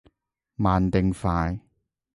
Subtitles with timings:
[0.55, 1.59] 慢定快？